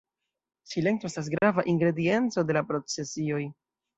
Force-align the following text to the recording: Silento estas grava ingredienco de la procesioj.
Silento 0.71 1.05
estas 1.09 1.29
grava 1.33 1.65
ingredienco 1.75 2.45
de 2.49 2.57
la 2.59 2.65
procesioj. 2.71 3.41